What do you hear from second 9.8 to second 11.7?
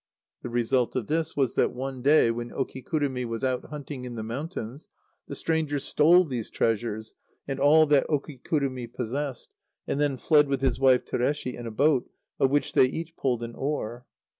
and then fled with his wife Tureshi in